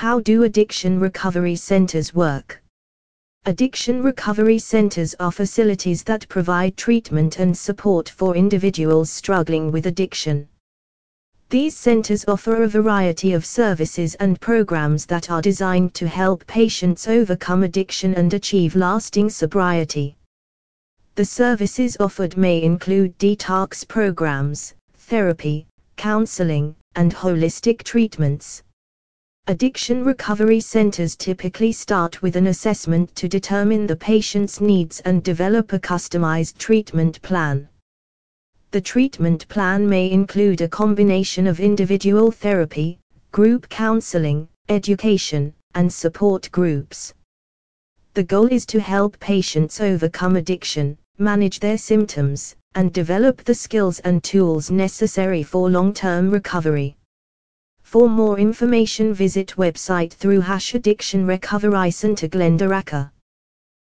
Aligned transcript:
How 0.00 0.18
do 0.18 0.44
addiction 0.44 0.98
recovery 0.98 1.56
centers 1.56 2.14
work? 2.14 2.62
Addiction 3.44 4.02
recovery 4.02 4.58
centers 4.58 5.14
are 5.20 5.30
facilities 5.30 6.02
that 6.04 6.26
provide 6.30 6.78
treatment 6.78 7.38
and 7.38 7.54
support 7.54 8.08
for 8.08 8.34
individuals 8.34 9.10
struggling 9.10 9.70
with 9.70 9.84
addiction. 9.84 10.48
These 11.50 11.76
centers 11.76 12.24
offer 12.26 12.62
a 12.62 12.66
variety 12.66 13.34
of 13.34 13.44
services 13.44 14.14
and 14.14 14.40
programs 14.40 15.04
that 15.04 15.30
are 15.30 15.42
designed 15.42 15.92
to 15.96 16.08
help 16.08 16.46
patients 16.46 17.06
overcome 17.06 17.62
addiction 17.62 18.14
and 18.14 18.32
achieve 18.32 18.74
lasting 18.74 19.28
sobriety. 19.28 20.16
The 21.14 21.26
services 21.26 21.98
offered 22.00 22.38
may 22.38 22.62
include 22.62 23.18
detox 23.18 23.86
programs, 23.86 24.72
therapy, 24.94 25.66
counseling, 25.96 26.74
and 26.96 27.14
holistic 27.14 27.82
treatments. 27.82 28.62
Addiction 29.50 30.04
recovery 30.04 30.60
centers 30.60 31.16
typically 31.16 31.72
start 31.72 32.22
with 32.22 32.36
an 32.36 32.46
assessment 32.46 33.12
to 33.16 33.26
determine 33.26 33.84
the 33.84 33.96
patient's 33.96 34.60
needs 34.60 35.00
and 35.00 35.24
develop 35.24 35.72
a 35.72 35.78
customized 35.80 36.56
treatment 36.58 37.20
plan. 37.22 37.68
The 38.70 38.80
treatment 38.80 39.48
plan 39.48 39.88
may 39.88 40.08
include 40.08 40.60
a 40.60 40.68
combination 40.68 41.48
of 41.48 41.58
individual 41.58 42.30
therapy, 42.30 43.00
group 43.32 43.68
counseling, 43.68 44.46
education, 44.68 45.52
and 45.74 45.92
support 45.92 46.48
groups. 46.52 47.12
The 48.14 48.22
goal 48.22 48.46
is 48.46 48.64
to 48.66 48.80
help 48.80 49.18
patients 49.18 49.80
overcome 49.80 50.36
addiction, 50.36 50.96
manage 51.18 51.58
their 51.58 51.78
symptoms, 51.78 52.54
and 52.76 52.92
develop 52.92 53.42
the 53.42 53.54
skills 53.54 53.98
and 54.00 54.22
tools 54.22 54.70
necessary 54.70 55.42
for 55.42 55.68
long-term 55.68 56.30
recovery. 56.30 56.96
For 57.90 58.08
more 58.08 58.38
information 58.38 59.12
visit 59.12 59.54
website 59.58 60.12
through 60.12 60.42
hash 60.42 60.76
addiction 60.76 61.26
recovery 61.26 61.90
center 61.90 62.28
Glendoraka. 62.28 63.10